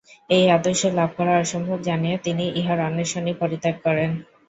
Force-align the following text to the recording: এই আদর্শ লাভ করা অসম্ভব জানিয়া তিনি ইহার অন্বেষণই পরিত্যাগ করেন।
এই 0.29 0.45
আদর্শ 0.51 0.81
লাভ 0.97 1.09
করা 1.17 1.33
অসম্ভব 1.37 1.79
জানিয়া 1.87 2.17
তিনি 2.17 2.43
ইহার 2.59 2.79
অন্বেষণই 2.87 3.35
পরিত্যাগ 3.41 3.75
করেন। 3.85 4.09